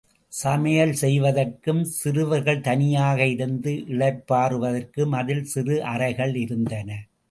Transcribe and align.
சமையல் 0.33 0.93
செய்வதற்கும், 0.93 1.83
சிறுவர்கள் 1.83 2.61
தனியாக 2.61 3.27
இருந்து 3.27 3.71
இளைப்பாறுவதற்கும் 3.87 5.11
அதில் 5.11 5.45
சிறு 5.45 5.83
அறைகள் 5.85 6.35
இருந்தன. 6.35 6.89